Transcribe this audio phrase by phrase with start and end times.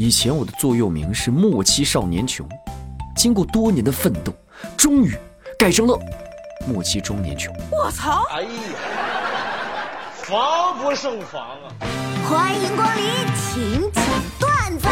[0.00, 2.48] 以前我的座右铭是“莫欺少年穷”，
[3.14, 4.32] 经过多年的奋斗，
[4.74, 5.14] 终于
[5.58, 6.00] 改成了
[6.66, 7.54] “莫欺中年穷”。
[7.70, 8.24] 我操！
[8.30, 8.48] 哎呀，
[10.14, 11.68] 防不胜防啊！
[12.26, 13.04] 欢迎光临
[13.36, 14.02] 请讲
[14.38, 14.88] 段子。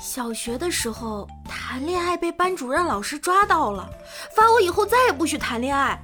[0.00, 3.88] 小学的时候谈恋爱被班主任老师抓到了，
[4.34, 5.96] 罚我以后再也不许谈恋爱。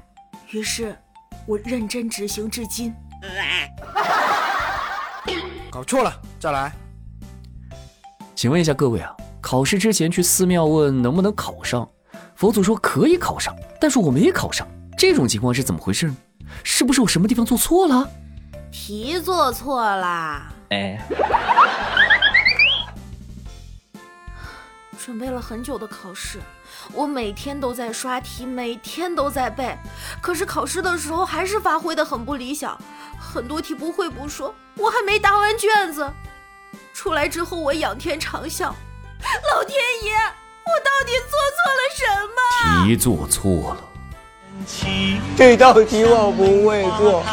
[0.53, 0.97] 于是，
[1.45, 2.95] 我认真执行至今。
[5.73, 6.73] 搞错了，再来。
[8.35, 11.89] 请问一下各位啊，考试之前去寺庙问能不能考上，
[12.35, 14.67] 佛祖说可以考上，但是我没考上，
[14.99, 16.17] 这种情况是怎么回事呢？
[16.65, 18.11] 是不是我什么地方做错了？
[18.73, 20.53] 题做错啦！
[20.71, 21.01] 哎，
[24.99, 26.41] 准备了很久的考试，
[26.93, 29.79] 我每天都在刷题，每天都在背，
[30.21, 32.77] 可是考试的时候还是发挥的很不理想，
[33.17, 36.11] 很多题不会不说，我还没答完卷子，
[37.03, 42.87] 出来之后我仰天长啸，老天爷，我到底做错了什么？
[42.87, 43.83] 题做错了。
[45.37, 47.25] 这道题我不会做，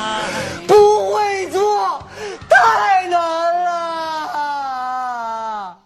[0.67, 2.03] 不会做，
[2.49, 5.77] 太难了。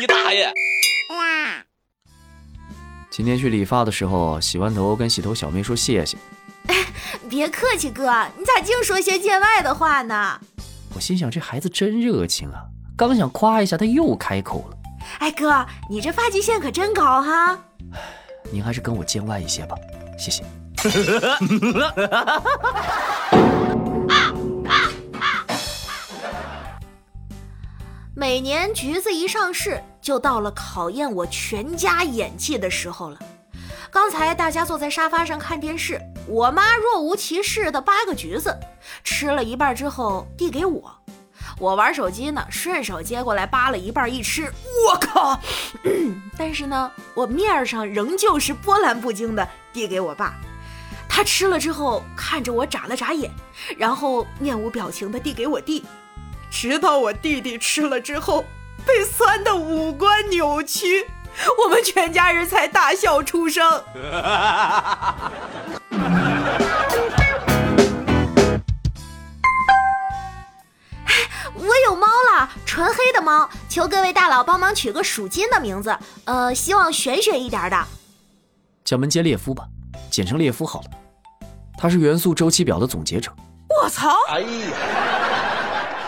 [0.00, 0.52] 你大爷！
[3.08, 6.18] 今天去理发的时候，洗完头跟洗头小妹说谢谢，
[7.30, 10.40] 别客气，哥，你咋净说些见外的话呢？
[10.96, 12.64] 我心想这孩子真热情啊，
[12.98, 14.76] 刚想夸一下，他又开口了。
[15.20, 17.56] 哎，哥，你这发际线可真高哈！
[18.50, 19.76] 您还是跟我见外一些吧，
[20.18, 20.42] 谢谢。
[28.16, 33.18] 每年橘子一上市，就到了考验我全家演技的时候了。
[33.92, 38.58] 刚才大家坐在沙发上看电视，我妈若无其事的扒个橘子，
[39.04, 40.92] 吃了一半之后递给我，
[41.58, 44.52] 我玩手机呢，顺手接过来扒了一半一吃，
[44.86, 45.40] 我靠！
[46.38, 50.34] 但是呢，我面上仍旧是波澜不惊的递给我爸。
[51.08, 53.30] 他吃了之后看着我眨了眨眼，
[53.76, 55.84] 然后面无表情的递给我弟。
[56.50, 58.44] 直到我弟弟吃了之后，
[58.86, 61.10] 被酸的五官扭曲，
[61.64, 63.82] 我们全家人才大笑出声。
[73.68, 77.84] 求各位大佬帮忙取个属金的名字，呃，希望玄学一点的。
[78.84, 79.68] 叫门捷列夫吧，
[80.10, 80.86] 简称列夫好了。
[81.76, 83.30] 他是元素周期表的总结者。
[83.82, 84.16] 我操！
[84.30, 84.48] 哎呀，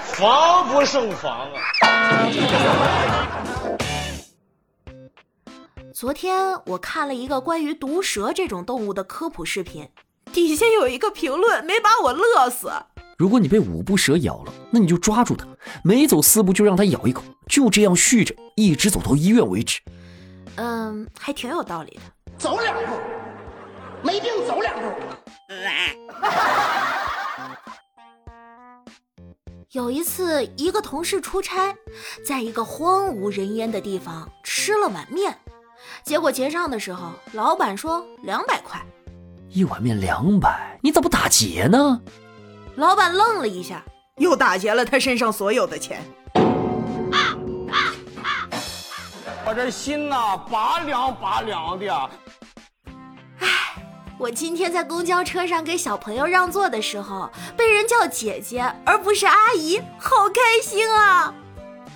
[0.05, 2.29] 防不胜防啊！
[5.95, 9.91] 昨天我看了一个关于毒蛇这种动物的科普视频，
[10.33, 12.73] 底下有一个评论没把我乐死。
[13.21, 15.47] 如果你被五步蛇咬了，那你就抓住它，
[15.85, 19.79] 每走四步就让它咬一口，就这样续着，一直走到医院为止。
[20.57, 22.01] 嗯，还挺有道理的。
[22.39, 22.95] 走两步，
[24.03, 24.81] 没病走两步。
[29.73, 31.77] 有一次，一个同事出差，
[32.27, 35.37] 在一个荒无人烟的地方吃了碗面，
[36.03, 38.81] 结果结账的时候，老板说两百块，
[39.51, 42.01] 一碗面两百，你咋不打劫呢？
[42.77, 43.83] 老板愣了一下，
[44.17, 46.03] 又打劫了他身上所有的钱。
[49.45, 52.11] 我这心呐，拔凉拔凉的。
[54.19, 61.35] 我今天在公交车上给小朋友让座的时候，被人叫姐姐而不是阿姨，好开心啊！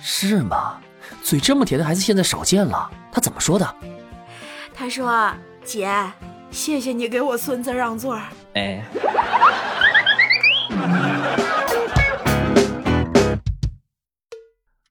[0.01, 0.77] 是吗？
[1.23, 2.89] 嘴这么甜的孩子现在少见了。
[3.11, 3.75] 他怎么说的？
[4.73, 5.31] 他说
[5.63, 6.11] ：“姐，
[6.51, 8.19] 谢谢你给我孙子让座。”
[8.55, 8.83] 哎。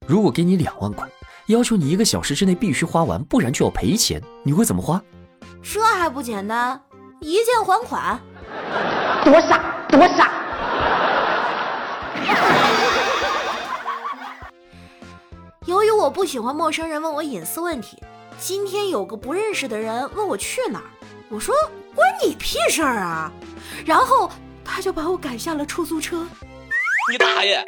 [0.07, 1.07] 如果给你两万块，
[1.47, 5.01] 要求你一个小时之内必须花完，不然就要赔钱，你会怎么花？
[5.61, 6.79] 这还不简单，
[7.19, 8.19] 一键还款。
[9.23, 10.31] 多傻，多傻！
[15.65, 18.01] 由于我不喜欢陌生人问我隐私问题，
[18.37, 20.85] 今天有个不认识的人问我去哪儿，
[21.29, 21.55] 我说
[21.95, 23.31] 关你屁事儿啊！
[23.83, 24.29] 然后
[24.65, 26.27] 他就把我赶下了出租车。
[27.11, 27.63] 你大爷！